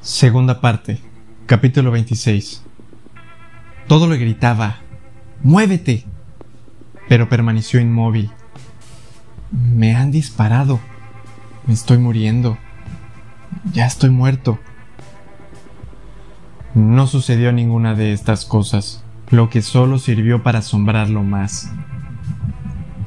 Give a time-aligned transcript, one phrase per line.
[0.00, 1.00] Segunda parte,
[1.46, 2.62] capítulo 26.
[3.88, 4.76] Todo le gritaba,
[5.42, 6.04] ¡Muévete!
[7.08, 8.30] Pero permaneció inmóvil.
[9.50, 10.78] Me han disparado.
[11.66, 12.58] Me estoy muriendo.
[13.72, 14.60] Ya estoy muerto.
[16.74, 21.72] No sucedió ninguna de estas cosas, lo que solo sirvió para asombrarlo más.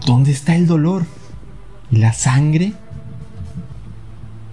[0.06, 1.06] ¿Dónde está el dolor?
[1.90, 2.74] ¿Y la sangre?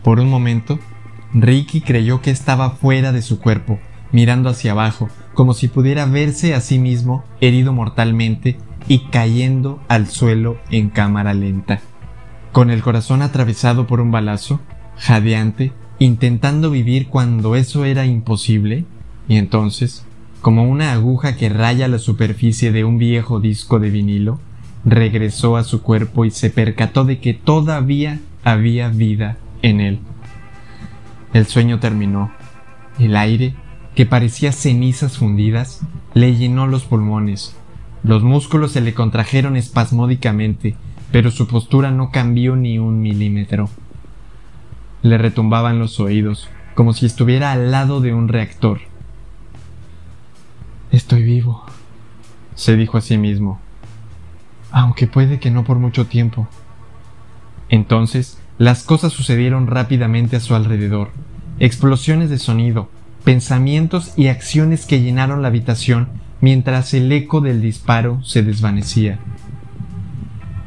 [0.05, 0.79] Por un momento,
[1.35, 3.79] Ricky creyó que estaba fuera de su cuerpo,
[4.13, 8.57] mirando hacia abajo, como si pudiera verse a sí mismo herido mortalmente
[8.89, 11.81] y cayendo al suelo en cámara lenta.
[12.53, 14.61] Con el corazón atravesado por un balazo,
[14.97, 18.85] jadeante, intentando vivir cuando eso era imposible,
[19.29, 20.05] y entonces,
[20.41, 24.41] como una aguja que raya la superficie de un viejo disco de vinilo,
[24.85, 29.99] regresó a su cuerpo y se percató de que todavía había vida en él.
[31.33, 32.33] El sueño terminó.
[32.99, 33.55] El aire,
[33.95, 35.81] que parecía cenizas fundidas,
[36.15, 37.57] le llenó los pulmones.
[38.03, 40.77] Los músculos se le contrajeron espasmódicamente,
[41.13, 43.69] pero su postura no cambió ni un milímetro.
[45.03, 48.81] Le retumbaban los oídos, como si estuviera al lado de un reactor.
[50.91, 51.65] Estoy vivo,
[52.55, 53.61] se dijo a sí mismo,
[54.71, 56.49] aunque puede que no por mucho tiempo.
[57.69, 61.11] Entonces las cosas sucedieron rápidamente a su alrededor.
[61.61, 62.89] Explosiones de sonido,
[63.23, 66.09] pensamientos y acciones que llenaron la habitación
[66.41, 69.21] mientras el eco del disparo se desvanecía.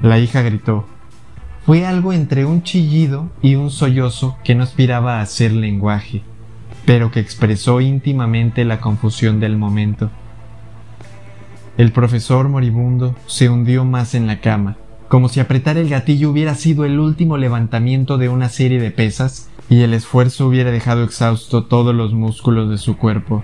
[0.01, 0.87] La hija gritó.
[1.65, 6.23] Fue algo entre un chillido y un sollozo que no aspiraba a ser lenguaje,
[6.85, 10.09] pero que expresó íntimamente la confusión del momento.
[11.77, 14.77] El profesor moribundo se hundió más en la cama,
[15.11, 19.49] como si apretar el gatillo hubiera sido el último levantamiento de una serie de pesas
[19.69, 23.43] y el esfuerzo hubiera dejado exhausto todos los músculos de su cuerpo.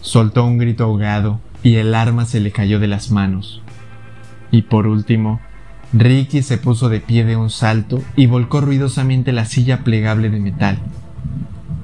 [0.00, 3.60] Soltó un grito ahogado y el arma se le cayó de las manos.
[4.50, 5.38] Y por último,
[5.92, 10.40] Ricky se puso de pie de un salto y volcó ruidosamente la silla plegable de
[10.40, 10.78] metal.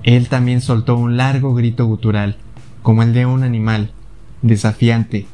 [0.05, 2.39] Él también soltó un largo grito gutural,
[2.81, 3.91] como el de un animal,
[4.41, 5.27] desafiante,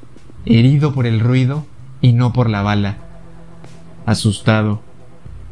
[0.47, 1.65] herido por el ruido
[2.01, 3.06] y no por la bala
[4.07, 4.81] asustado,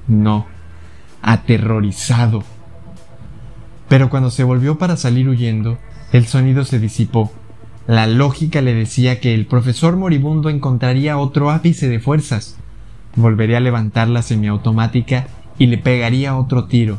[0.08, 0.46] no,
[1.20, 2.44] aterrorizado.
[3.88, 5.78] Pero cuando se volvió para salir huyendo,
[6.12, 7.30] el sonido se disipó.
[7.86, 12.56] La lógica le decía que el profesor moribundo encontraría otro ápice de fuerzas.
[13.16, 15.26] Volvería a levantar la semiautomática
[15.58, 16.98] y le pegaría otro tiro,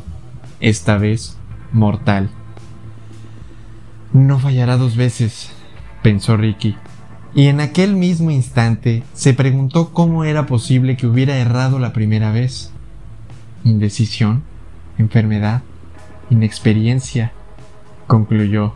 [0.60, 1.36] esta vez
[1.72, 2.30] mortal.
[4.12, 5.52] No fallará dos veces,
[6.02, 6.76] pensó Ricky
[7.36, 12.32] y en aquel mismo instante se preguntó cómo era posible que hubiera errado la primera
[12.32, 12.72] vez.
[13.62, 14.42] Indecisión,
[14.96, 15.60] enfermedad,
[16.30, 17.32] inexperiencia,
[18.06, 18.72] concluyó.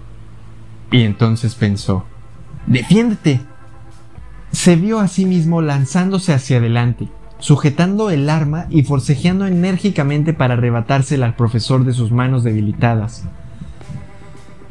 [0.93, 2.04] Y entonces pensó,
[2.66, 3.41] ¡Defiéndete!
[4.53, 10.53] Se vio a sí mismo lanzándose hacia adelante, sujetando el arma y forcejeando enérgicamente para
[10.53, 13.25] arrebatársela al profesor de sus manos debilitadas.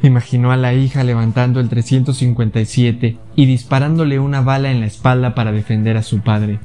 [0.02, 5.52] Imaginó a la hija levantando el 357 y disparándole una bala en la espalda para
[5.52, 6.58] defender a su padre.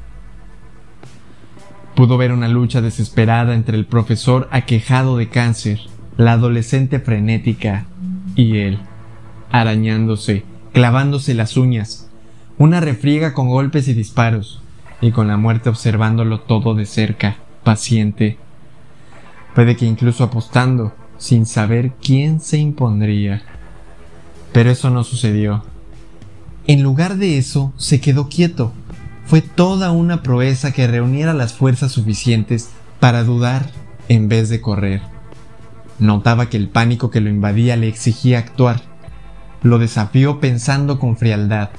[1.96, 5.80] Pudo ver una lucha desesperada entre el profesor aquejado de cáncer,
[6.18, 7.86] la adolescente frenética
[8.36, 8.80] y él,
[9.52, 12.10] arañándose, clavándose las uñas,
[12.58, 14.62] una refriega con golpes y disparos,
[15.02, 18.38] y con la muerte observándolo todo de cerca, paciente.
[19.54, 23.44] Puede que incluso apostando, sin saber quién se impondría.
[24.52, 25.64] Pero eso no sucedió.
[26.68, 28.74] En lugar de eso, se quedó quieto.
[29.26, 33.70] Fue toda una proeza que reuniera las fuerzas suficientes para dudar
[34.08, 35.02] en vez de correr.
[36.00, 38.82] Notaba que el pánico que lo invadía le exigía actuar.
[39.62, 41.70] Lo desafió pensando con frialdad,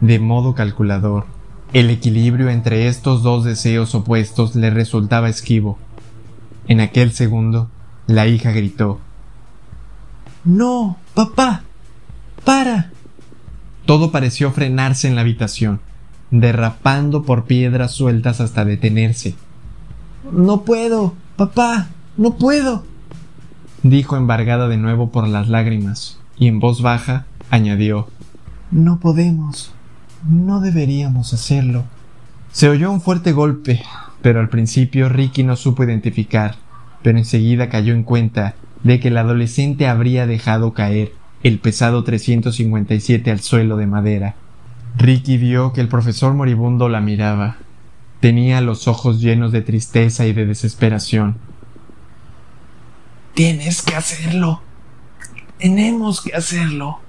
[0.00, 1.26] de modo calculador.
[1.72, 5.78] El equilibrio entre estos dos deseos opuestos le resultaba esquivo.
[6.68, 7.68] En aquel segundo,
[8.06, 9.00] la hija gritó.
[10.44, 11.62] No, papá.
[12.44, 12.90] Para.
[13.86, 15.80] Todo pareció frenarse en la habitación,
[16.30, 19.34] derrapando por piedras sueltas hasta detenerse.
[20.32, 22.84] No puedo, papá, no puedo.
[23.82, 28.08] dijo embargada de nuevo por las lágrimas, y en voz baja añadió
[28.70, 29.72] No podemos.
[30.26, 31.84] No deberíamos hacerlo.
[32.52, 33.82] Se oyó un fuerte golpe,
[34.22, 36.56] pero al principio Ricky no supo identificar
[37.04, 41.12] pero enseguida cayó en cuenta de que el adolescente habría dejado caer
[41.42, 44.36] el pesado 357 al suelo de madera.
[44.96, 47.58] Ricky vio que el profesor moribundo la miraba.
[48.20, 51.36] Tenía los ojos llenos de tristeza y de desesperación.
[53.34, 54.62] Tienes que hacerlo,
[55.58, 57.00] Tenemos que hacerlo.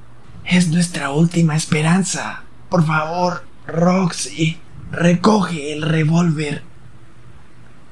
[0.44, 2.44] Es nuestra última esperanza.
[2.70, 4.58] Por favor, Roxy,
[4.92, 6.64] recoge el revólver.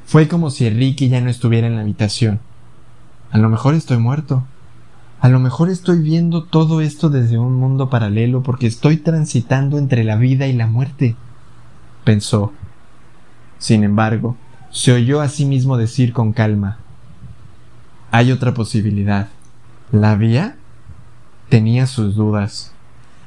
[0.05, 2.39] Fue como si Ricky ya no estuviera en la habitación.
[3.31, 4.43] A lo mejor estoy muerto.
[5.19, 10.03] A lo mejor estoy viendo todo esto desde un mundo paralelo porque estoy transitando entre
[10.03, 11.15] la vida y la muerte,
[12.03, 12.51] pensó.
[13.57, 14.35] Sin embargo,
[14.69, 16.79] se oyó a sí mismo decir con calma,
[18.13, 19.29] hay otra posibilidad.
[19.91, 20.55] ¿La vía?
[21.49, 22.71] Tenía sus dudas.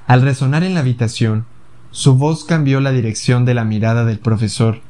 [0.06, 1.44] Al resonar en la habitación,
[1.90, 4.82] su voz cambió la dirección de la mirada del profesor.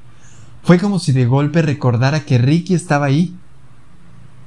[0.66, 3.34] Fue como si de golpe recordara que Ricky estaba ahí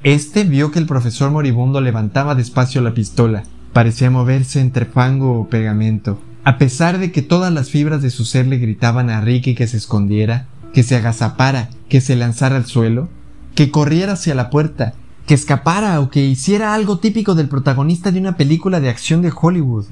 [0.04, 3.44] este vio que el profesor moribundo levantaba despacio la pistola.
[3.74, 6.22] Parecía moverse entre fango o pegamento.
[6.46, 9.68] A pesar de que todas las fibras de su ser le gritaban a Ricky que
[9.68, 13.10] se escondiera, que se agazapara, que se lanzara al suelo,
[13.56, 14.94] que corriera hacia la puerta,
[15.26, 19.34] que escapara o que hiciera algo típico del protagonista de una película de acción de
[19.34, 19.86] Hollywood.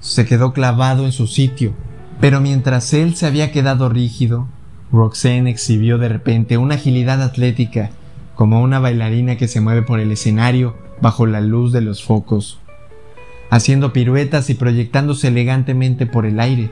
[0.00, 1.74] Se quedó clavado en su sitio,
[2.20, 4.48] pero mientras él se había quedado rígido,
[4.94, 7.90] Roxanne exhibió de repente una agilidad atlética
[8.34, 12.60] como una bailarina que se mueve por el escenario bajo la luz de los focos,
[13.50, 16.70] haciendo piruetas y proyectándose elegantemente por el aire.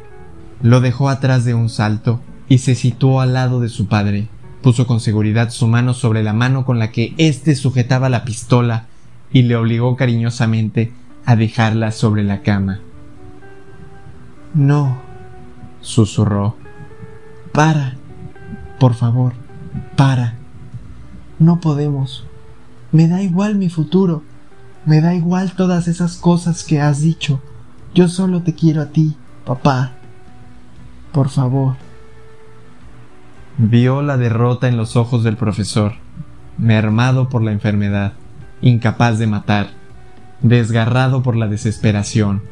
[0.62, 4.28] Lo dejó atrás de un salto y se situó al lado de su padre.
[4.62, 8.86] Puso con seguridad su mano sobre la mano con la que éste sujetaba la pistola
[9.32, 10.92] y le obligó cariñosamente
[11.25, 12.80] a dejarla sobre la cama.
[14.54, 15.00] No,
[15.80, 16.56] susurró.
[17.52, 17.96] Para.
[18.82, 19.34] Por favor,
[19.94, 20.34] para.
[21.38, 22.26] No podemos.
[22.90, 24.25] Me da igual mi futuro.
[24.87, 27.40] Me da igual todas esas cosas que has dicho.
[27.94, 29.14] Yo solo te quiero a ti,
[29.46, 29.93] papá.
[31.12, 31.76] Por favor.
[33.56, 35.93] Vio la derrota en los ojos del profesor,
[36.58, 38.14] mermado por la enfermedad,
[38.62, 39.69] incapaz de matar,
[40.40, 42.43] desgarrado por la desesperación.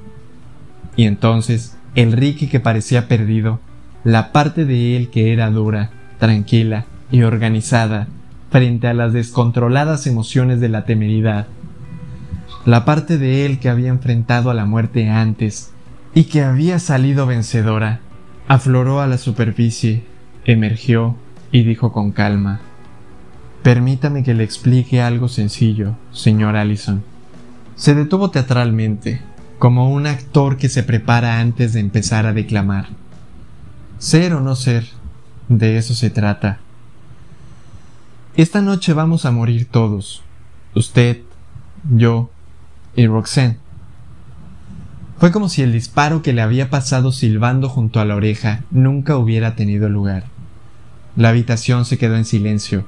[0.94, 3.58] Y entonces, Ricky que parecía perdido,
[4.04, 8.06] la parte de él que era dura, tranquila y organizada,
[8.50, 11.48] frente a las descontroladas emociones de la temeridad.
[12.64, 15.72] La parte de él que había enfrentado a la muerte antes
[16.14, 18.00] y que había salido vencedora,
[18.46, 20.04] afloró a la superficie,
[20.44, 21.16] emergió
[21.50, 22.60] y dijo con calma,
[23.62, 27.02] Permítame que le explique algo sencillo, señor Allison.
[27.76, 29.20] Se detuvo teatralmente,
[29.58, 32.86] como un actor que se prepara antes de empezar a declamar.
[33.98, 34.86] Ser o no ser,
[35.50, 36.60] de eso se trata.
[38.36, 40.22] Esta noche vamos a morir todos.
[40.76, 41.22] Usted,
[41.92, 42.30] yo
[42.94, 43.58] y Roxanne.
[45.18, 49.16] Fue como si el disparo que le había pasado silbando junto a la oreja nunca
[49.16, 50.24] hubiera tenido lugar.
[51.16, 52.86] La habitación se quedó en silencio.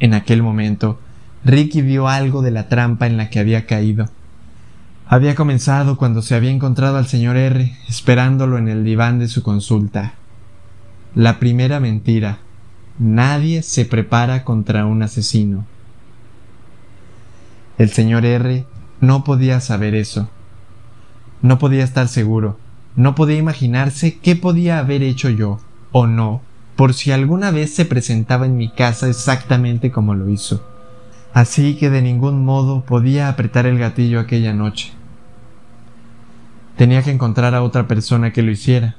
[0.00, 0.98] En aquel momento,
[1.44, 4.08] Ricky vio algo de la trampa en la que había caído.
[5.06, 9.42] Había comenzado cuando se había encontrado al señor R esperándolo en el diván de su
[9.42, 10.14] consulta.
[11.14, 12.38] La primera mentira,
[12.98, 15.66] Nadie se prepara contra un asesino.
[17.78, 18.66] El señor R
[19.00, 20.28] no podía saber eso.
[21.40, 22.58] No podía estar seguro.
[22.96, 25.60] No podía imaginarse qué podía haber hecho yo,
[25.92, 26.42] o no,
[26.74, 30.66] por si alguna vez se presentaba en mi casa exactamente como lo hizo.
[31.32, 34.90] Así que de ningún modo podía apretar el gatillo aquella noche.
[36.76, 38.96] Tenía que encontrar a otra persona que lo hiciera,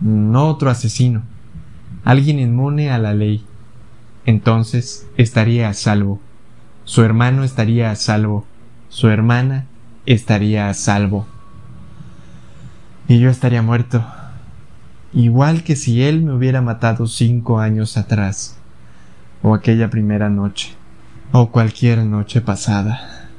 [0.00, 1.22] no otro asesino
[2.06, 3.44] alguien inmune a la ley.
[4.26, 6.20] Entonces estaría a salvo.
[6.84, 8.46] Su hermano estaría a salvo.
[8.88, 9.66] Su hermana
[10.06, 11.26] estaría a salvo.
[13.08, 14.06] Y yo estaría muerto.
[15.12, 18.56] Igual que si él me hubiera matado cinco años atrás.
[19.42, 20.74] O aquella primera noche.
[21.32, 23.30] O cualquier noche pasada.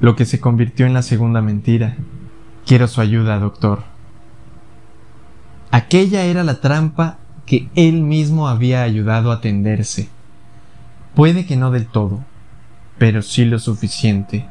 [0.00, 1.96] Lo que se convirtió en la segunda mentira.
[2.64, 3.89] Quiero su ayuda, doctor.
[5.70, 10.08] Aquella era la trampa que él mismo había ayudado a tenderse.
[11.14, 12.20] Puede que no del todo,
[12.98, 14.46] pero sí lo suficiente.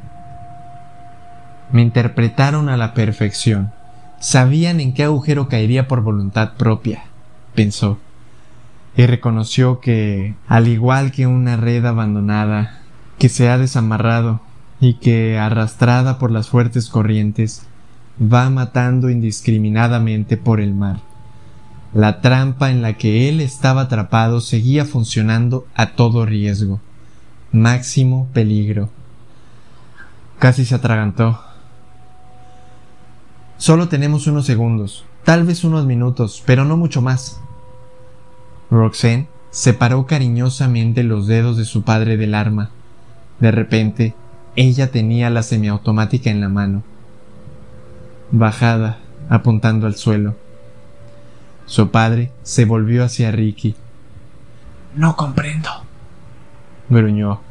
[1.71, 3.71] Me interpretaron a la perfección.
[4.19, 7.03] Sabían en qué agujero caería por voluntad propia,
[7.55, 7.99] pensó,
[8.97, 12.79] y reconoció que, al igual que una red abandonada,
[13.17, 14.41] que se ha desamarrado
[14.81, 17.65] y que, arrastrada por las fuertes corrientes,
[18.21, 21.08] va matando indiscriminadamente por el mar.
[21.93, 26.79] La trampa en la que él estaba atrapado seguía funcionando a todo riesgo.
[27.51, 28.89] Máximo peligro.
[30.37, 31.39] Casi se atragantó.
[33.57, 37.41] Solo tenemos unos segundos, tal vez unos minutos, pero no mucho más.
[38.69, 42.69] Roxanne separó cariñosamente los dedos de su padre del arma.
[43.39, 44.13] De repente,
[44.55, 46.83] ella tenía la semiautomática en la mano,
[48.31, 50.35] bajada, apuntando al suelo.
[51.69, 53.75] Su padre se volvió hacia Ricky.
[54.95, 55.69] No comprendo,
[56.89, 57.41] gruñó.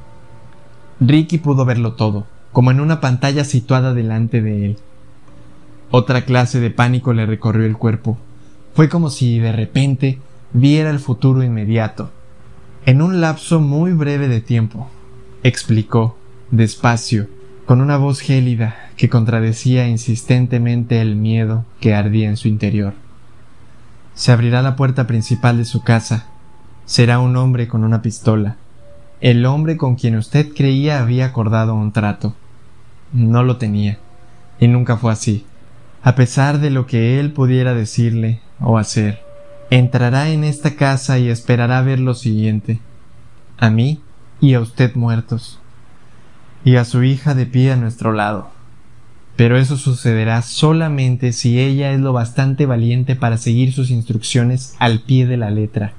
[0.98, 4.78] Ricky pudo verlo todo, como en una pantalla situada delante de él.
[5.92, 8.18] Otra clase de pánico le recorrió el cuerpo.
[8.74, 10.18] Fue como si de repente
[10.52, 12.10] viera el futuro inmediato.
[12.86, 14.90] En un lapso muy breve de tiempo,
[15.44, 16.18] explicó,
[16.50, 17.28] despacio,
[17.66, 22.94] con una voz gélida que contradecía insistentemente el miedo que ardía en su interior.
[24.18, 26.26] Se abrirá la puerta principal de su casa.
[26.86, 28.56] Será un hombre con una pistola.
[29.20, 32.34] El hombre con quien usted creía había acordado un trato.
[33.12, 34.00] No lo tenía.
[34.58, 35.46] Y nunca fue así.
[36.02, 39.22] A pesar de lo que él pudiera decirle o hacer,
[39.70, 42.80] entrará en esta casa y esperará ver lo siguiente.
[43.56, 44.02] A mí
[44.40, 45.60] y a usted muertos.
[46.64, 48.50] Y a su hija de pie a nuestro lado.
[49.38, 54.98] Pero eso sucederá solamente si ella es lo bastante valiente para seguir sus instrucciones al
[54.98, 55.92] pie de la letra.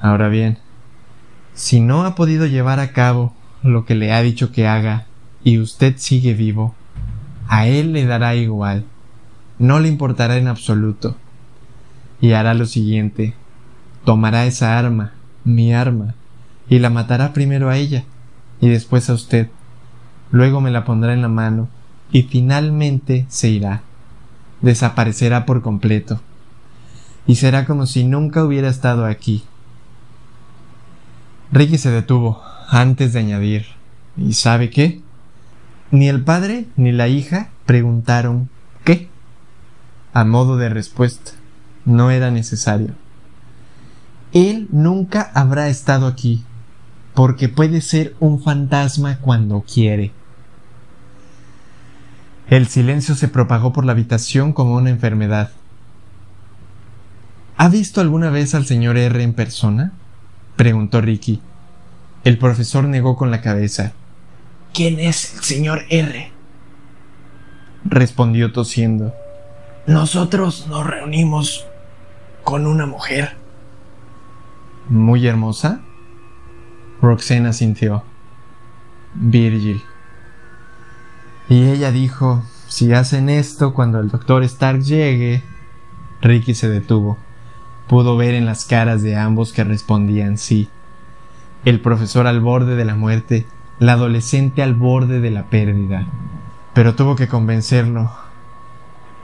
[0.00, 0.58] Ahora bien,
[1.54, 5.06] si no ha podido llevar a cabo lo que le ha dicho que haga
[5.42, 6.76] y usted sigue vivo,
[7.48, 8.84] a él le dará igual,
[9.58, 11.16] no le importará en absoluto,
[12.20, 13.34] y hará lo siguiente,
[14.04, 16.14] tomará esa arma, mi arma,
[16.68, 18.04] y la matará primero a ella,
[18.60, 19.48] y después a usted,
[20.30, 21.68] luego me la pondrá en la mano,
[22.14, 23.82] y finalmente se irá,
[24.62, 26.20] desaparecerá por completo,
[27.26, 29.42] y será como si nunca hubiera estado aquí,
[31.50, 33.66] Ricky se detuvo antes de añadir
[34.16, 35.00] ¿Y sabe qué?
[35.90, 38.48] Ni el padre ni la hija preguntaron
[38.84, 39.08] ¿qué?
[40.12, 41.32] A modo de respuesta,
[41.84, 42.94] no era necesario.
[44.32, 46.44] Él nunca habrá estado aquí,
[47.12, 50.12] porque puede ser un fantasma cuando quiere.
[52.48, 55.50] El silencio se propagó por la habitación como una enfermedad.
[57.56, 59.92] ¿Ha visto alguna vez al señor R en persona?
[60.56, 61.40] preguntó Ricky.
[62.24, 63.92] El profesor negó con la cabeza.
[64.72, 66.32] ¿Quién es el señor R?
[67.84, 69.14] respondió tosiendo.
[69.86, 71.66] Nosotros nos reunimos
[72.42, 73.36] con una mujer.
[74.88, 75.80] ¿Muy hermosa?
[77.00, 78.02] Roxana sintió.
[79.14, 79.82] Virgil.
[81.48, 85.42] Y ella dijo, si hacen esto cuando el doctor Stark llegue...
[86.22, 87.18] Ricky se detuvo.
[87.86, 90.70] Pudo ver en las caras de ambos que respondían sí.
[91.66, 93.46] El profesor al borde de la muerte,
[93.78, 96.06] la adolescente al borde de la pérdida.
[96.72, 98.10] Pero tuvo que convencerlo.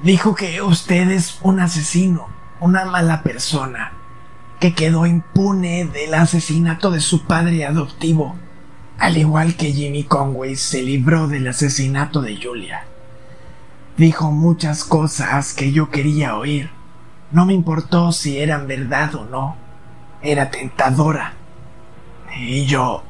[0.02, 2.28] Dijo que usted es un asesino,
[2.60, 3.92] una mala persona,
[4.58, 8.36] que quedó impune del asesinato de su padre adoptivo,
[9.00, 12.84] al igual que Jimmy Conway se libró del asesinato de Julia.
[13.96, 16.70] Dijo muchas cosas que yo quería oír
[17.32, 19.56] no me importó si eran verdad o no.
[20.22, 21.34] Era tentadora.
[22.36, 23.04] Y yo...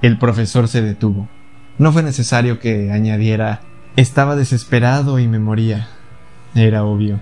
[0.00, 1.28] El profesor se detuvo.
[1.76, 3.60] No fue necesario que añadiera
[3.96, 5.88] estaba desesperado y me moría.
[6.54, 7.20] Era obvio.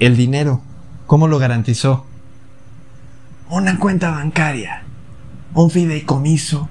[0.00, 0.62] El dinero,
[1.06, 2.06] ¿cómo lo garantizó?
[3.48, 4.82] Una cuenta bancaria,
[5.56, 6.68] un fideicomiso.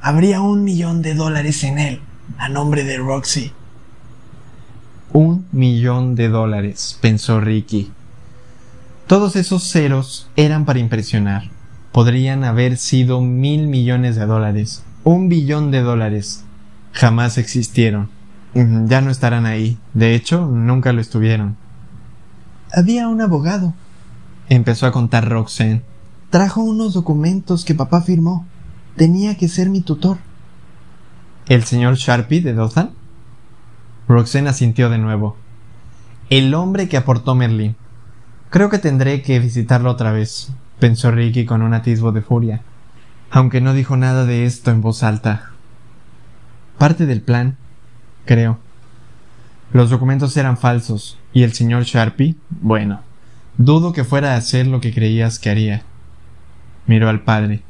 [0.00, 2.00] Habría un millón de dólares en él,
[2.38, 3.52] a nombre de Roxy.
[5.12, 7.92] Un millón de dólares, pensó Ricky.
[9.06, 11.50] Todos esos ceros eran para impresionar.
[11.92, 16.44] Podrían haber sido mil millones de dólares, un billón de dólares.
[16.92, 18.08] Jamás existieron.
[18.54, 19.78] Ya no estarán ahí.
[19.92, 21.56] De hecho, nunca lo estuvieron.
[22.72, 23.74] Había un abogado.
[24.48, 25.82] Empezó a contar Roxanne.
[26.34, 28.44] Trajo unos documentos que papá firmó.
[28.96, 30.18] Tenía que ser mi tutor.
[31.46, 32.90] ¿El señor Sharpie de Dothan?
[34.08, 35.36] Roxana sintió de nuevo.
[36.30, 37.76] El hombre que aportó Merlin.
[38.50, 40.50] Creo que tendré que visitarlo otra vez,
[40.80, 42.62] pensó Ricky con un atisbo de furia,
[43.30, 45.50] aunque no dijo nada de esto en voz alta.
[46.78, 47.56] Parte del plan,
[48.24, 48.58] creo.
[49.72, 53.02] Los documentos eran falsos, y el señor Sharpie, bueno,
[53.56, 55.84] dudo que fuera a hacer lo que creías que haría.
[56.86, 57.62] Miró al padre.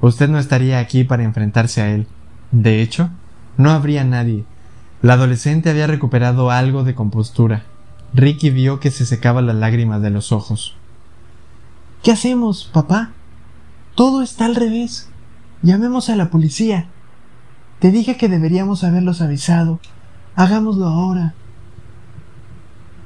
[0.00, 2.06] Usted no estaría aquí para enfrentarse a él.
[2.52, 3.10] De hecho,
[3.56, 4.44] no habría nadie,
[5.04, 7.64] la adolescente había recuperado algo de compostura.
[8.14, 10.76] Ricky vio que se secaba las lágrimas de los ojos.
[12.02, 13.10] ¿Qué hacemos, papá?
[13.96, 15.10] Todo está al revés.
[15.60, 16.88] Llamemos a la policía.
[17.80, 19.78] Te dije que deberíamos haberlos avisado.
[20.36, 21.34] Hagámoslo ahora.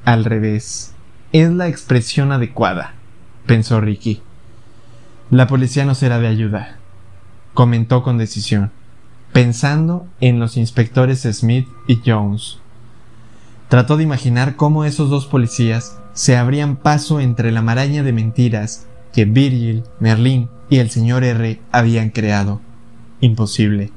[0.04, 0.94] Al revés.
[1.32, 2.94] Es la expresión adecuada,
[3.46, 4.22] pensó Ricky.
[5.30, 6.78] La policía no será de ayuda.
[7.52, 8.70] comentó con decisión,
[9.34, 12.60] pensando en los inspectores Smith y Jones.
[13.68, 18.86] Trató de imaginar cómo esos dos policías se abrían paso entre la maraña de mentiras
[19.12, 22.62] que Virgil, Merlin y el señor R habían creado.
[23.20, 23.92] Imposible,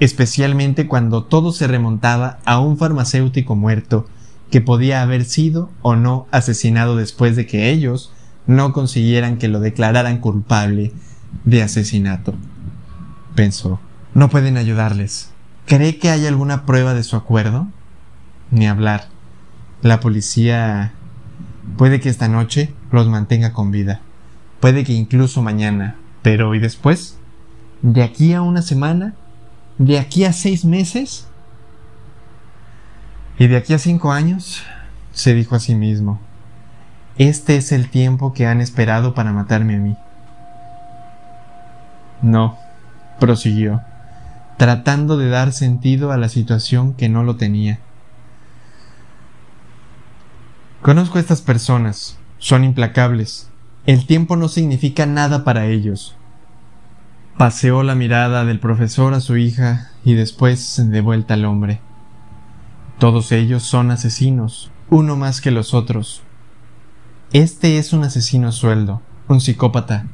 [0.00, 4.06] especialmente cuando todo se remontaba a un farmacéutico muerto
[4.50, 8.10] que podía haber sido o no asesinado después de que ellos
[8.46, 10.92] no consiguieran que lo declararan culpable
[11.44, 12.34] de asesinato
[13.34, 13.80] pensó.
[14.14, 15.30] No pueden ayudarles.
[15.66, 17.68] ¿Cree que hay alguna prueba de su acuerdo?
[18.50, 19.08] Ni hablar.
[19.80, 20.92] La policía
[21.76, 24.00] puede que esta noche los mantenga con vida.
[24.60, 25.96] Puede que incluso mañana.
[26.22, 27.16] Pero ¿y después?
[27.80, 29.14] ¿De aquí a una semana?
[29.78, 31.26] ¿De aquí a seis meses?
[33.38, 34.62] ¿Y de aquí a cinco años?
[35.12, 36.20] se dijo a sí mismo.
[37.18, 39.96] Este es el tiempo que han esperado para matarme a mí.
[42.22, 42.56] No,
[43.20, 43.82] prosiguió,
[44.56, 47.80] tratando de dar sentido a la situación que no lo tenía.
[50.80, 53.50] Conozco a estas personas, son implacables.
[53.86, 56.16] El tiempo no significa nada para ellos.
[57.36, 61.80] Paseó la mirada del profesor a su hija y después de vuelta al hombre.
[62.98, 66.22] Todos ellos son asesinos, uno más que los otros.
[67.32, 70.04] Este es un asesino a sueldo, un psicópata.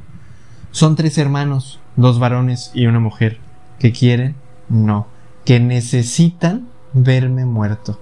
[0.70, 3.40] Son tres hermanos, dos varones y una mujer,
[3.80, 4.36] que quieren,
[4.68, 5.08] no,
[5.44, 7.98] que necesitan verme muerto.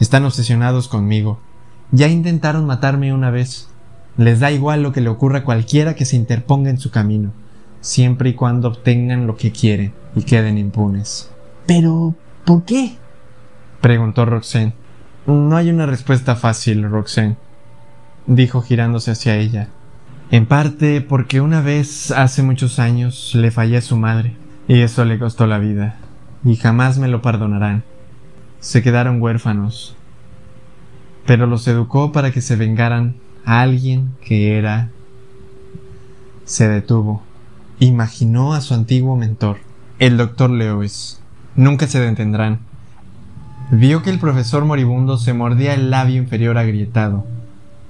[0.00, 1.38] Están obsesionados conmigo.
[1.92, 3.68] Ya intentaron matarme una vez.
[4.16, 7.30] Les da igual lo que le ocurra a cualquiera que se interponga en su camino,
[7.82, 11.30] siempre y cuando obtengan lo que quieren y queden impunes.
[11.66, 12.96] Pero, ¿por qué?
[13.80, 14.74] preguntó Roxanne.
[15.26, 17.36] No hay una respuesta fácil, Roxanne,
[18.26, 19.68] dijo girándose hacia ella.
[20.30, 24.36] En parte porque una vez, hace muchos años, le fallé a su madre,
[24.66, 25.96] y eso le costó la vida,
[26.44, 27.84] y jamás me lo perdonarán.
[28.58, 29.94] Se quedaron huérfanos,
[31.26, 34.90] pero los educó para que se vengaran a alguien que era...
[36.44, 37.22] Se detuvo.
[37.78, 39.58] Imaginó a su antiguo mentor,
[39.98, 41.20] el doctor Lewis.
[41.56, 42.60] Nunca se detendrán.
[43.70, 47.26] Vio que el profesor moribundo se mordía el labio inferior agrietado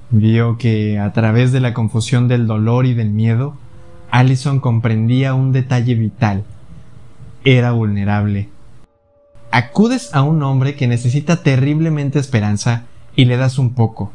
[0.09, 3.55] Vio que, a través de la confusión del dolor y del miedo,
[4.09, 6.45] Allison comprendía un detalle vital.
[7.43, 8.49] Era vulnerable.
[9.51, 14.11] Acudes a un hombre que necesita terriblemente esperanza y le das un poco.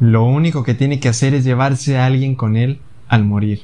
[0.00, 3.62] Lo único que tiene que hacer es llevarse a alguien con él al morir.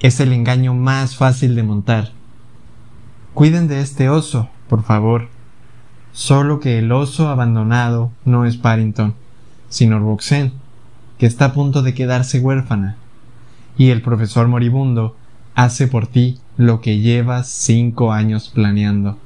[0.00, 2.12] Es el engaño más fácil de montar.
[3.32, 5.28] Cuiden de este oso, por favor.
[6.12, 9.14] Solo que el oso abandonado no es Parrington
[9.68, 10.52] sino Roxanne,
[11.18, 12.96] que está a punto de quedarse huérfana,
[13.78, 15.16] y el profesor moribundo
[15.54, 19.18] hace por ti lo que llevas cinco años planeando.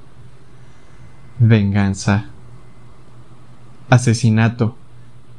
[1.38, 2.26] Venganza.
[3.88, 4.76] Asesinato,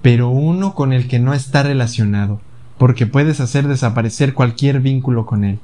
[0.02, 2.42] pero uno con el que no está relacionado,
[2.78, 5.60] porque puedes hacer desaparecer cualquier vínculo con él.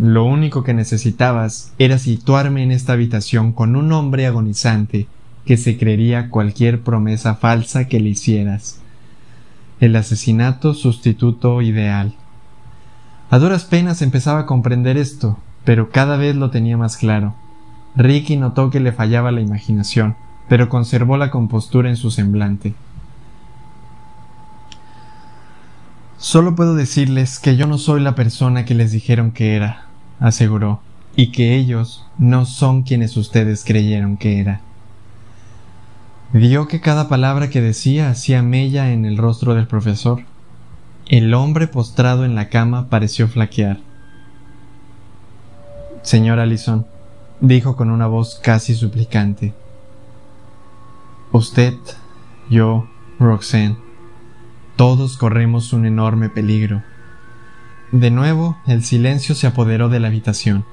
[0.00, 5.06] Lo único que necesitabas era situarme en esta habitación con un hombre agonizante
[5.48, 8.82] que se creería cualquier promesa falsa que le hicieras.
[9.80, 12.12] El asesinato sustituto ideal.
[13.30, 17.34] A duras penas empezaba a comprender esto, pero cada vez lo tenía más claro.
[17.96, 20.16] Ricky notó que le fallaba la imaginación,
[20.50, 22.74] pero conservó la compostura en su semblante.
[26.18, 29.86] Solo puedo decirles que yo no soy la persona que les dijeron que era,
[30.20, 30.82] aseguró,
[31.16, 34.60] y que ellos no son quienes ustedes creyeron que era.
[36.32, 40.24] Vio que cada palabra que decía hacía mella en el rostro del profesor.
[41.06, 43.78] El hombre postrado en la cama pareció flaquear.
[46.02, 46.86] Señor Allison,
[47.40, 49.54] dijo con una voz casi suplicante.
[51.32, 51.74] Usted,
[52.50, 52.86] yo,
[53.18, 53.78] Roxanne,
[54.76, 56.82] todos corremos un enorme peligro.
[57.90, 60.66] De nuevo, el silencio se apoderó de la habitación.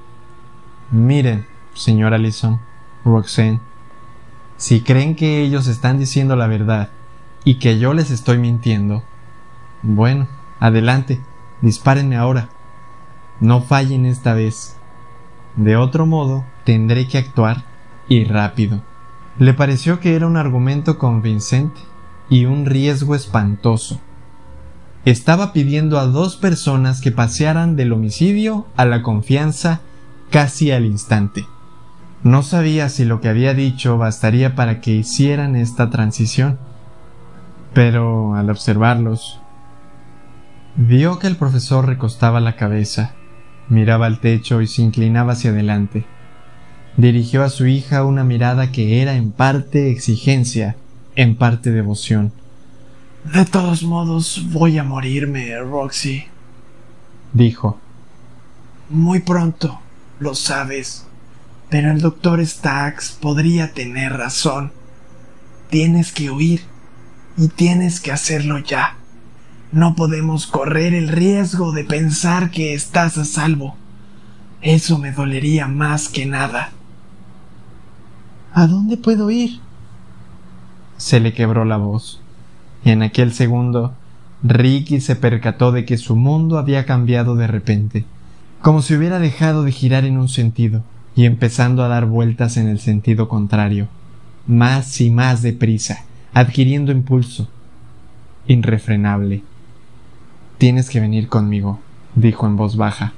[0.90, 2.60] Miren, señor Allison,
[3.06, 3.60] Roxanne,
[4.56, 6.90] si creen que ellos están diciendo la verdad
[7.44, 9.04] y que yo les estoy mintiendo,
[9.82, 10.26] bueno,
[10.58, 11.20] adelante,
[11.60, 12.48] dispárenme ahora.
[13.40, 14.76] No fallen esta vez.
[15.56, 17.64] De otro modo, tendré que actuar
[18.08, 18.82] y rápido.
[19.38, 21.80] Le pareció que era un argumento convincente
[22.28, 24.00] y un riesgo espantoso.
[25.04, 29.80] Estaba pidiendo a dos personas que pasearan del homicidio a la confianza
[30.30, 31.46] casi al instante.
[32.26, 36.58] No sabía si lo que había dicho bastaría para que hicieran esta transición,
[37.72, 39.38] pero al observarlos,
[40.74, 43.14] vio que el profesor recostaba la cabeza
[43.68, 46.04] Miraba al techo y se inclinaba hacia adelante.
[46.96, 50.74] Dirigió a su hija una mirada que era en parte exigencia,
[51.14, 52.32] en parte devoción.
[53.32, 56.24] De todos modos, voy a morirme, Roxy,
[57.32, 57.78] dijo.
[58.90, 59.78] Muy pronto,
[60.18, 61.05] lo sabes.
[61.68, 64.72] Pero el doctor Stacks podría tener razón.
[65.70, 66.62] Tienes que huir
[67.36, 68.96] y tienes que hacerlo ya.
[69.72, 73.76] No podemos correr el riesgo de pensar que estás a salvo.
[74.62, 76.70] Eso me dolería más que nada.
[78.54, 79.60] ¿A dónde puedo ir?
[80.96, 82.20] Se le quebró la voz.
[82.84, 83.94] Y en aquel segundo,
[84.44, 88.04] Ricky se percató de que su mundo había cambiado de repente,
[88.62, 90.84] como si hubiera dejado de girar en un sentido
[91.16, 93.88] y empezando a dar vueltas en el sentido contrario,
[94.46, 97.48] más y más deprisa, adquiriendo impulso
[98.46, 99.42] irrefrenable.
[100.58, 101.80] Tienes que venir conmigo,
[102.14, 103.12] dijo en voz baja.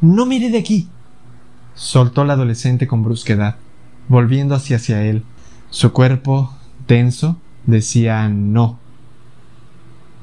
[0.00, 0.88] No mire de aquí.
[1.74, 3.56] Soltó la adolescente con brusquedad,
[4.08, 5.24] volviendo hacia hacia él.
[5.70, 6.52] Su cuerpo,
[6.86, 7.36] tenso,
[7.66, 8.78] decía no.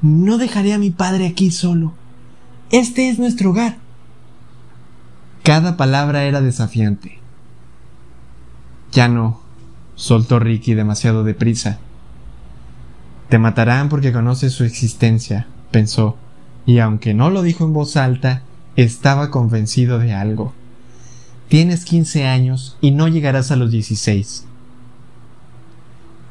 [0.02, 1.94] No dejaré a mi padre aquí solo.
[2.70, 3.76] Este es nuestro hogar.
[5.42, 7.17] Cada palabra era desafiante.
[8.92, 9.40] Ya no,
[9.94, 11.78] soltó Ricky demasiado deprisa.
[13.28, 16.16] Te matarán porque conoces su existencia, pensó
[16.68, 18.42] y aunque no lo dijo en voz alta,
[18.76, 20.52] estaba convencido de algo.
[21.48, 24.44] Tienes 15 años y no llegarás a los 16.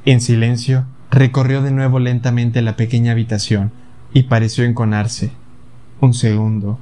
[0.06, 3.72] En silencio, recorrió de nuevo lentamente la pequeña habitación
[4.14, 5.32] y pareció enconarse.
[6.02, 6.78] Un segundo.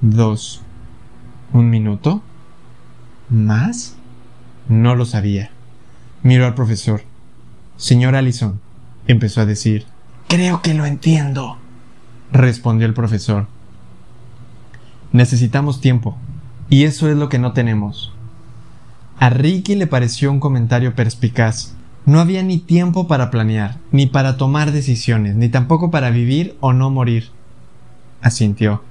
[0.00, 0.60] Dos.
[1.52, 2.22] ¿Un minuto?
[3.28, 3.94] ¿Más?
[4.70, 5.50] No lo sabía.
[6.22, 7.02] Miró al profesor.
[7.76, 8.58] Señor Allison,
[9.06, 9.84] empezó a decir.
[10.28, 11.58] Creo que lo entiendo
[12.32, 13.46] respondió el profesor.
[15.12, 16.16] Necesitamos tiempo,
[16.68, 18.12] y eso es lo que no tenemos.
[19.18, 21.74] A Ricky le pareció un comentario perspicaz.
[22.06, 26.72] No había ni tiempo para planear, ni para tomar decisiones, ni tampoco para vivir o
[26.72, 27.28] no morir.
[28.22, 28.82] Asintió.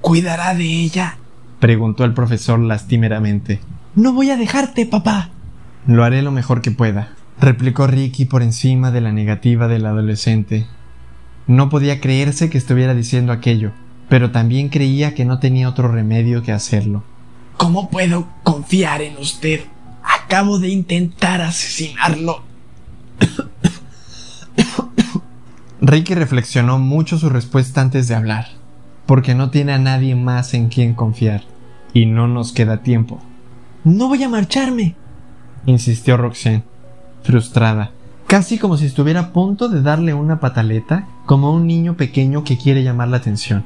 [0.00, 1.18] ¿Cuidará de ella?
[1.58, 3.60] preguntó el profesor lastimeramente.
[3.94, 5.30] No voy a dejarte, papá.
[5.86, 10.66] Lo haré lo mejor que pueda, replicó Ricky por encima de la negativa del adolescente,
[11.50, 13.72] no podía creerse que estuviera diciendo aquello,
[14.08, 17.02] pero también creía que no tenía otro remedio que hacerlo.
[17.56, 19.62] ¿Cómo puedo confiar en usted?
[20.04, 22.44] Acabo de intentar asesinarlo.
[25.80, 28.46] Ricky reflexionó mucho su respuesta antes de hablar,
[29.06, 31.42] porque no tiene a nadie más en quien confiar,
[31.92, 33.20] y no nos queda tiempo.
[33.84, 34.94] No voy a marcharme,
[35.66, 36.64] insistió Roxanne,
[37.22, 37.92] frustrada
[38.30, 42.56] casi como si estuviera a punto de darle una pataleta, como un niño pequeño que
[42.56, 43.64] quiere llamar la atención.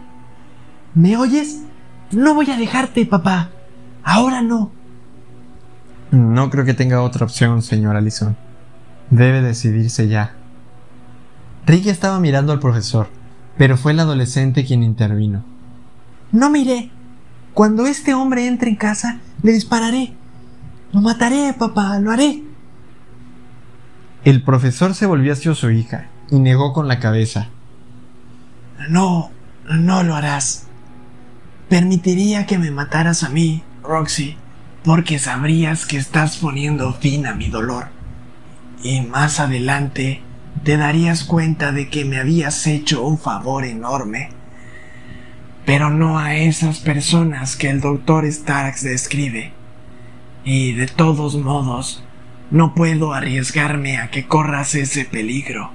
[0.95, 1.65] ¿Me oyes?
[2.13, 3.51] No voy a dejarte, papá.
[4.03, 4.73] Ahora no.
[6.13, 8.39] No creo que tenga otra opción, señor Allison.
[9.11, 10.35] Debe decidirse ya.
[11.67, 13.09] Ricky estaba mirando al profesor,
[13.59, 15.45] pero fue el adolescente quien intervino.
[16.33, 16.91] No miré.
[17.55, 20.13] Cuando este hombre entre en casa, le dispararé.
[20.93, 22.43] Lo mataré, papá, lo haré.
[24.25, 27.49] El profesor se volvió hacia su hija y negó con la cabeza.
[28.89, 29.31] No,
[29.69, 30.67] no lo harás.
[31.69, 34.37] Permitiría que me mataras a mí, Roxy,
[34.83, 37.87] porque sabrías que estás poniendo fin a mi dolor.
[38.83, 40.23] Y más adelante
[40.63, 44.31] te darías cuenta de que me habías hecho un favor enorme.
[45.65, 49.53] Pero no a esas personas que el doctor Starks describe.
[50.45, 52.05] Y de todos modos,
[52.51, 55.71] no puedo arriesgarme a que corras ese peligro.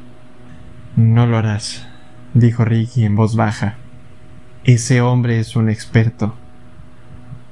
[0.95, 1.87] No lo harás,
[2.33, 3.77] dijo Ricky en voz baja.
[4.63, 6.35] Ese hombre es un experto.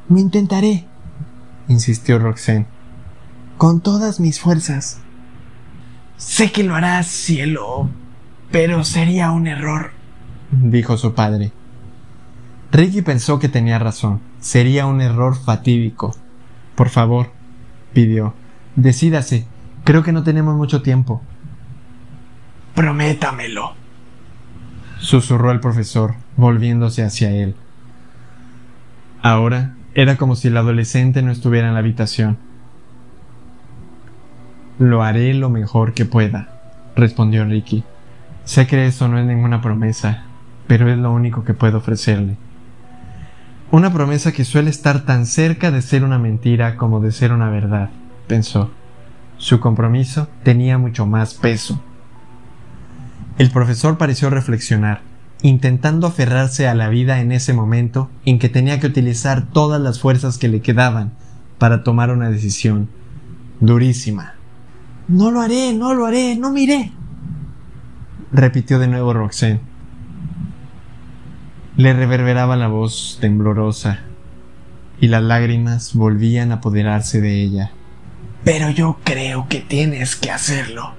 [0.09, 0.85] Me intentaré,
[1.67, 2.67] insistió Roxanne.
[3.57, 4.99] Con todas mis fuerzas.
[6.17, 7.89] Sé que lo harás, cielo,
[8.51, 9.91] pero sería un error,
[10.51, 11.51] dijo su padre.
[12.71, 14.21] Ricky pensó que tenía razón.
[14.39, 16.15] Sería un error fatídico.
[16.75, 17.31] Por favor,
[17.93, 18.33] pidió.
[18.75, 19.47] Decídase.
[19.83, 21.21] Creo que no tenemos mucho tiempo.
[22.75, 23.73] Prométamelo.
[24.99, 27.55] Susurró el profesor, volviéndose hacia él.
[29.21, 32.37] Ahora era como si el adolescente no estuviera en la habitación.
[34.77, 36.49] Lo haré lo mejor que pueda,
[36.95, 37.83] respondió Ricky.
[38.43, 40.25] Sé que eso no es ninguna promesa,
[40.67, 42.37] pero es lo único que puedo ofrecerle.
[43.69, 47.49] Una promesa que suele estar tan cerca de ser una mentira como de ser una
[47.49, 47.89] verdad
[48.25, 48.71] pensó.
[49.37, 51.81] Su compromiso tenía mucho más peso.
[53.37, 55.01] El profesor pareció reflexionar,
[55.41, 59.99] intentando aferrarse a la vida en ese momento en que tenía que utilizar todas las
[59.99, 61.11] fuerzas que le quedaban
[61.57, 62.87] para tomar una decisión
[63.59, 64.35] durísima.
[65.09, 66.93] No lo haré, no lo haré, no miré.
[68.31, 69.59] Repitió de nuevo Roxanne.
[71.77, 73.99] Le reverberaba la voz temblorosa
[74.99, 77.71] y las lágrimas volvían a apoderarse de ella.
[78.43, 80.95] Pero yo creo que tienes que hacerlo,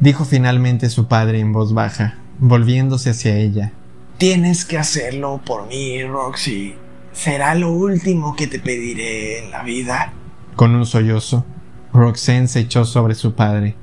[0.00, 3.70] dijo finalmente su padre en voz baja, volviéndose hacia ella.
[4.16, 6.74] Tienes que hacerlo por mí, Roxy.
[7.12, 10.12] Será lo último que te pediré en la vida.
[10.56, 11.46] Con un sollozo,
[11.92, 13.76] Roxanne se echó sobre su padre,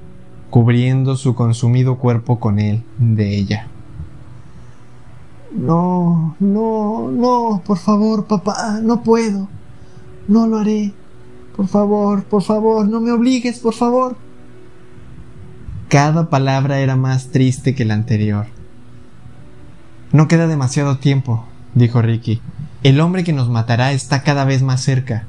[0.49, 3.69] cubriendo su consumido cuerpo con él de ella.
[5.55, 9.47] No, no, no, por favor, papá, no puedo.
[10.27, 10.93] No lo haré.
[11.55, 14.17] Por favor, por favor, no me obligues, por favor.
[15.87, 18.47] Cada palabra era más triste que la anterior.
[20.11, 22.41] No queda demasiado tiempo, dijo Ricky.
[22.83, 25.23] El hombre que nos matará está cada vez más cerca.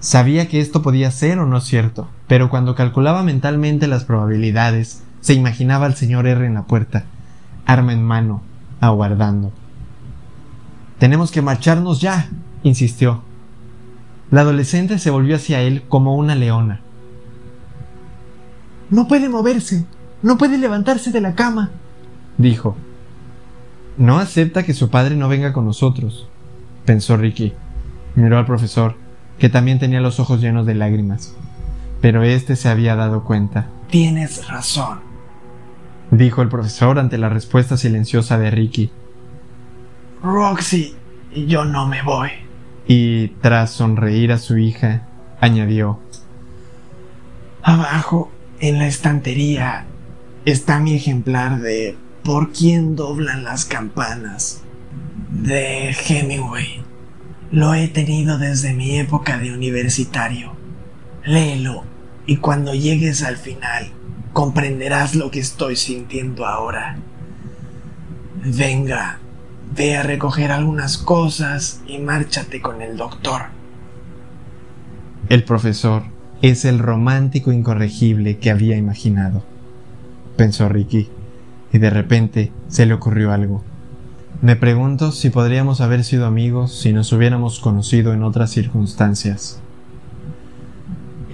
[0.00, 5.32] Sabía que esto podía ser o no cierto, pero cuando calculaba mentalmente las probabilidades, se
[5.32, 7.04] imaginaba al señor R en la puerta,
[7.64, 8.42] arma en mano,
[8.82, 9.52] aguardando.
[10.98, 12.28] Tenemos que marcharnos ya,
[12.62, 13.22] insistió.
[14.30, 16.80] La adolescente se volvió hacia él como una leona.
[18.90, 19.86] No puede moverse,
[20.22, 21.70] no puede levantarse de la cama,
[22.36, 22.76] dijo.
[23.96, 26.28] No acepta que su padre no venga con nosotros,
[26.84, 27.52] pensó Ricky.
[28.16, 28.96] Miró al profesor,
[29.38, 31.34] que también tenía los ojos llenos de lágrimas.
[32.00, 33.68] Pero éste se había dado cuenta.
[33.90, 35.00] Tienes razón,
[36.12, 38.90] dijo el profesor ante la respuesta silenciosa de Ricky.
[40.22, 40.94] Roxy,
[41.34, 42.30] yo no me voy.
[42.86, 45.08] Y tras sonreír a su hija,
[45.40, 45.98] añadió,
[47.62, 49.86] Abajo, en la estantería,
[50.44, 54.62] está mi ejemplar de Por quién doblan las campanas
[55.30, 56.82] de Hemingway.
[57.50, 60.52] Lo he tenido desde mi época de universitario.
[61.24, 61.84] Léelo
[62.26, 63.92] y cuando llegues al final
[64.32, 66.96] comprenderás lo que estoy sintiendo ahora.
[68.44, 69.18] Venga,
[69.76, 73.42] ve a recoger algunas cosas y márchate con el doctor.
[75.28, 76.02] El profesor
[76.42, 79.44] es el romántico incorregible que había imaginado,
[80.36, 81.08] pensó Ricky,
[81.72, 83.62] y de repente se le ocurrió algo.
[84.40, 89.60] Me pregunto si podríamos haber sido amigos si nos hubiéramos conocido en otras circunstancias.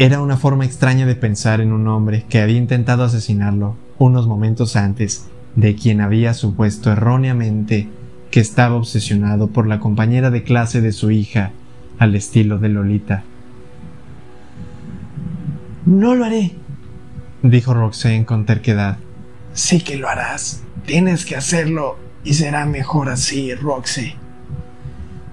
[0.00, 4.76] Era una forma extraña de pensar en un hombre que había intentado asesinarlo unos momentos
[4.76, 7.88] antes de quien había supuesto erróneamente
[8.30, 11.50] que estaba obsesionado por la compañera de clase de su hija
[11.98, 13.24] al estilo de Lolita.
[15.84, 16.52] No lo haré,
[17.42, 18.98] dijo Roxanne con terquedad.
[19.52, 20.62] Sí que lo harás.
[20.87, 24.14] Tienes que hacerlo y será mejor así, Roxy.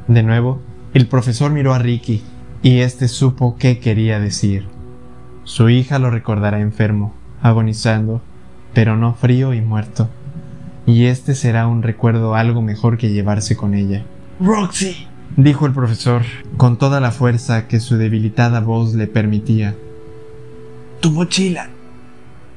[0.08, 0.60] De nuevo,
[0.95, 2.23] el profesor miró a Ricky
[2.65, 4.65] y éste supo qué quería decir.
[5.43, 8.23] Su hija lo recordará enfermo, agonizando,
[8.73, 10.10] pero no frío y muerto.
[10.88, 14.04] Y este será un recuerdo algo mejor que llevarse con ella.
[14.39, 15.06] Roxy,
[15.38, 16.23] dijo el profesor,
[16.58, 19.75] con toda la fuerza que su debilitada voz le permitía.
[21.01, 21.69] Tu mochila.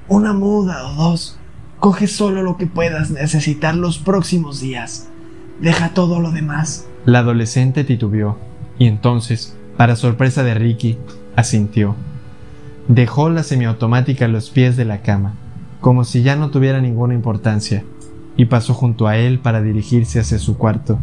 [0.09, 1.39] Una muda o dos.
[1.81, 5.07] Coge solo lo que puedas necesitar los próximos días.
[5.61, 6.87] Deja todo lo demás.
[7.05, 8.39] La adolescente titubeó,
[8.79, 10.99] y entonces para sorpresa de Ricky,
[11.37, 11.95] asintió.
[12.89, 15.35] Dejó la semiautomática a los pies de la cama,
[15.81, 17.85] como si ya no tuviera ninguna importancia,
[18.37, 20.99] y pasó junto a él para dirigirse hacia su cuarto.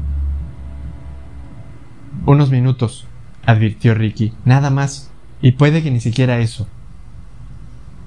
[2.25, 3.07] Unos minutos,
[3.45, 5.09] advirtió Ricky, nada más,
[5.41, 6.67] y puede que ni siquiera eso.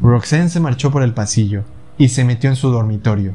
[0.02, 1.64] Roxanne se marchó por el pasillo
[1.96, 3.34] y se metió en su dormitorio.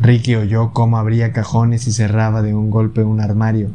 [0.00, 3.70] Ricky oyó cómo abría cajones y cerraba de un golpe un armario,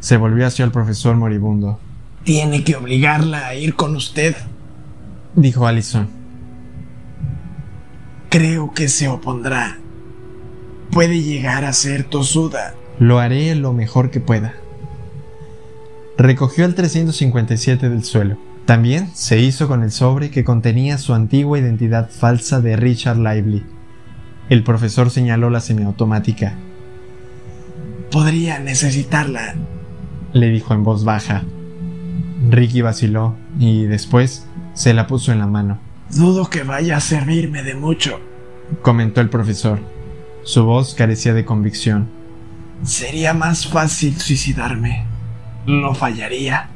[0.00, 1.78] se volvió hacia el profesor moribundo.
[2.24, 4.36] Tiene que obligarla a ir con usted,
[5.34, 6.08] dijo Allison.
[8.28, 9.78] Creo que se opondrá.
[10.90, 12.74] Puede llegar a ser tosuda.
[12.98, 14.54] Lo haré lo mejor que pueda.
[16.18, 18.38] Recogió el 357 del suelo.
[18.66, 23.64] También se hizo con el sobre que contenía su antigua identidad falsa de Richard Lively.
[24.50, 26.54] El profesor señaló la semiautomática.
[28.10, 29.54] Podría necesitarla
[30.40, 31.42] le dijo en voz baja.
[32.50, 35.78] Ricky vaciló y después se la puso en la mano.
[36.10, 38.20] Dudo que vaya a servirme de mucho,
[38.82, 39.80] comentó el profesor.
[40.44, 42.08] Su voz carecía de convicción.
[42.82, 45.04] Sería más fácil suicidarme.
[45.66, 46.68] No fallaría.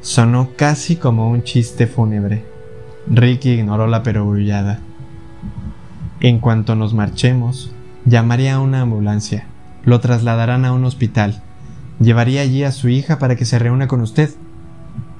[0.00, 2.44] Sonó casi como un chiste fúnebre.
[3.08, 4.80] Ricky ignoró la perogrullada.
[6.20, 7.72] En cuanto nos marchemos,
[8.08, 9.44] Llamaría a una ambulancia.
[9.84, 11.42] Lo trasladarán a un hospital.
[12.00, 14.30] Llevaría allí a su hija para que se reúna con usted.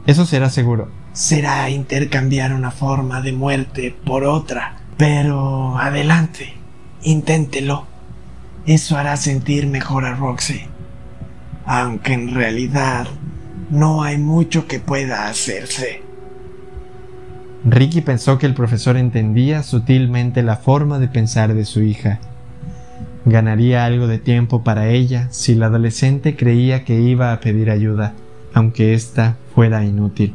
[0.06, 0.88] Eso será seguro.
[1.12, 4.76] Será intercambiar una forma de muerte por otra.
[4.96, 6.54] Pero adelante,
[7.02, 7.86] inténtelo.
[8.66, 10.62] Eso hará sentir mejor a Roxy.
[11.66, 13.06] Aunque en realidad
[13.70, 16.02] no hay mucho que pueda hacerse.
[17.64, 22.20] Ricky pensó que el profesor entendía sutilmente la forma de pensar de su hija.
[23.28, 28.14] Ganaría algo de tiempo para ella si la adolescente creía que iba a pedir ayuda,
[28.54, 30.32] aunque ésta fuera inútil.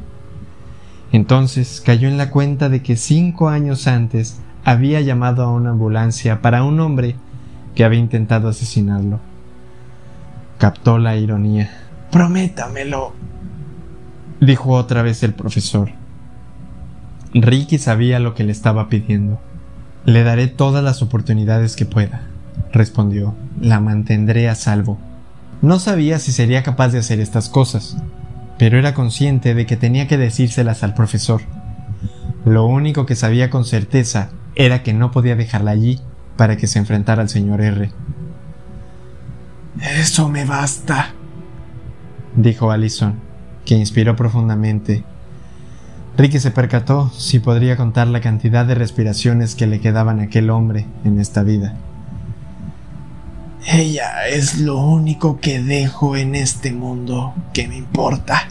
[1.11, 6.41] Entonces cayó en la cuenta de que cinco años antes había llamado a una ambulancia
[6.41, 7.15] para un hombre
[7.73, 9.19] que había intentado asesinarlo.
[10.59, 11.71] Captó la ironía.
[12.11, 13.13] Prométamelo,
[14.39, 15.89] dijo otra vez el profesor.
[17.33, 19.39] Ricky sabía lo que le estaba pidiendo.
[20.05, 22.27] Le daré todas las oportunidades que pueda,
[22.71, 23.35] respondió.
[23.59, 24.97] La mantendré a salvo.
[25.61, 27.97] No sabía si sería capaz de hacer estas cosas,
[28.57, 31.41] pero era consciente de que tenía que decírselas al profesor.
[32.45, 35.99] Lo único que sabía con certeza era que no podía dejarla allí
[36.35, 37.91] para que se enfrentara al señor R.
[39.81, 41.13] Eso me basta,
[42.35, 43.15] dijo Allison,
[43.65, 45.03] que inspiró profundamente
[46.15, 50.51] Ricky se percató si podría contar la cantidad de respiraciones que le quedaban a aquel
[50.51, 51.75] hombre en esta vida.
[53.65, 58.49] Ella es lo único que dejo en este mundo que me importa.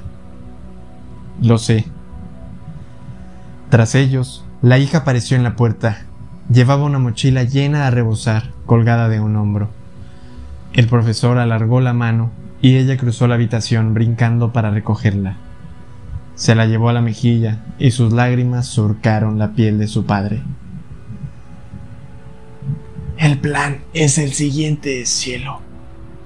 [1.41, 1.85] Lo sé.
[3.69, 6.07] Tras ellos, la hija apareció en la puerta.
[6.51, 9.71] Llevaba una mochila llena a rebosar, colgada de un hombro.
[10.73, 12.31] El profesor alargó la mano
[12.63, 15.37] y ella cruzó la habitación brincando para recogerla.
[16.35, 20.43] Se la llevó a la mejilla y sus lágrimas surcaron la piel de su padre.
[23.23, 25.61] El plan es el siguiente, cielo.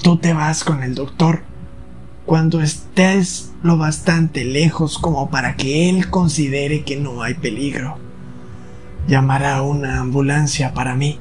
[0.03, 1.43] Tú te vas con el doctor
[2.25, 7.99] cuando estés lo bastante lejos como para que él considere que no hay peligro.
[9.09, 11.21] Llamará una ambulancia para mí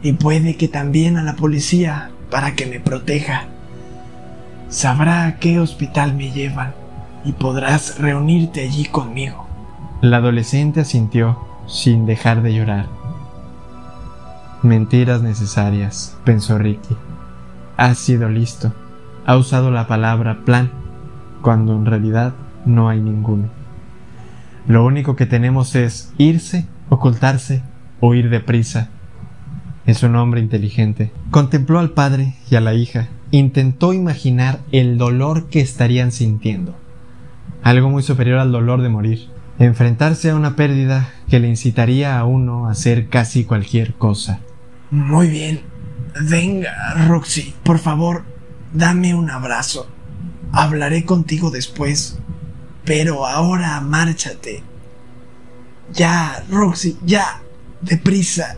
[0.00, 3.48] y puede que también a la policía para que me proteja.
[4.68, 6.72] Sabrá a qué hospital me llevan
[7.24, 9.44] y podrás reunirte allí conmigo.
[10.02, 12.99] La adolescente asintió sin dejar de llorar.
[14.62, 16.96] Mentiras necesarias, pensó Ricky.
[17.76, 18.72] Ha sido listo.
[19.26, 20.70] Ha usado la palabra plan,
[21.42, 22.34] cuando en realidad
[22.66, 23.48] no hay ninguno.
[24.66, 27.62] Lo único que tenemos es irse, ocultarse
[28.00, 28.88] o ir deprisa.
[29.86, 31.12] Es un hombre inteligente.
[31.30, 33.08] Contempló al padre y a la hija.
[33.30, 36.74] Intentó imaginar el dolor que estarían sintiendo
[37.62, 39.28] algo muy superior al dolor de morir,
[39.64, 44.40] enfrentarse a una pérdida que le incitaría a uno a hacer casi cualquier cosa.
[44.90, 45.60] Muy bien.
[46.22, 48.24] Venga, Roxy, por favor,
[48.72, 49.86] dame un abrazo.
[50.52, 52.18] Hablaré contigo después.
[52.84, 54.62] Pero ahora márchate.
[55.92, 57.42] Ya, Roxy, ya.
[57.82, 58.56] Deprisa.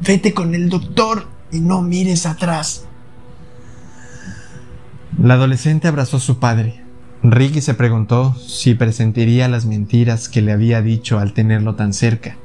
[0.00, 2.86] Vete con el doctor y no mires atrás.
[5.18, 6.82] La adolescente abrazó a su padre,
[7.22, 12.36] Ricky se preguntó si presentiría las mentiras que le había dicho al tenerlo tan cerca.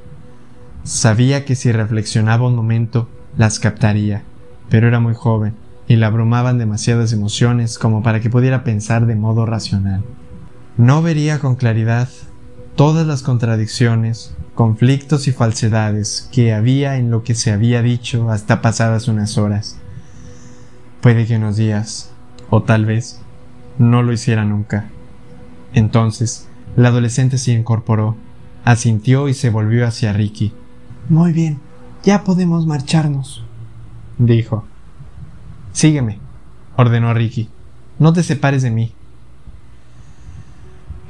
[0.84, 3.07] Sabía que si reflexionaba un momento,
[3.38, 4.23] las captaría,
[4.69, 5.53] pero era muy joven
[5.88, 10.03] y le abrumaban demasiadas emociones como para que pudiera pensar de modo racional.
[10.77, 12.07] No vería con claridad
[12.75, 18.62] todas las contradicciones, conflictos y falsedades que había en lo que se había dicho hasta
[18.62, 19.77] pasadas unas horas.
[21.01, 22.12] Puede que unos días,
[22.49, 23.21] o tal vez
[23.77, 24.89] no lo hiciera nunca.
[25.73, 28.15] Entonces, la adolescente se incorporó,
[28.65, 30.53] asintió y se volvió hacia Ricky.
[31.10, 31.60] Muy bien,
[32.03, 33.43] ya podemos marcharnos,
[34.17, 34.65] dijo.
[35.73, 36.19] Sígueme,
[36.75, 37.49] ordenó Ricky.
[37.99, 38.93] No te separes de mí.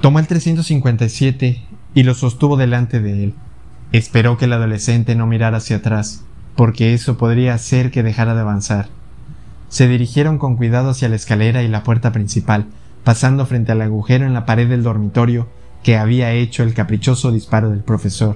[0.01, 3.34] Tomó el 357 y lo sostuvo delante de él.
[3.91, 6.24] Esperó que el adolescente no mirara hacia atrás,
[6.55, 8.89] porque eso podría hacer que dejara de avanzar.
[9.72, 12.65] Se dirigieron con cuidado hacia la escalera y la puerta principal,
[13.05, 15.47] pasando frente al agujero en la pared del dormitorio
[15.82, 18.36] que había hecho el caprichoso disparo del profesor.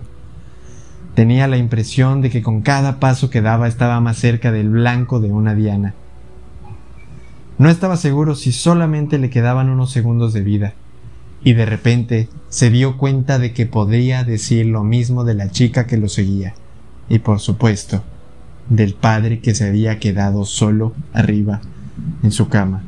[1.14, 5.20] Tenía la impresión de que con cada paso que daba estaba más cerca del blanco
[5.20, 5.94] de una diana.
[7.58, 10.74] No estaba seguro si solamente le quedaban unos segundos de vida,
[11.44, 15.86] y de repente se dio cuenta de que podía decir lo mismo de la chica
[15.86, 16.54] que lo seguía,
[17.10, 18.04] y por supuesto,
[18.70, 21.62] del padre que se había quedado solo arriba
[22.24, 22.84] en su cama.